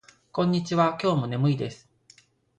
[0.31, 0.97] こんにちは。
[0.99, 1.87] 今日も眠いです。